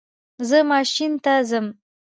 زه 0.49 0.57
ماشین 0.71 1.11
ته 1.23 1.33
ځم 1.49 1.65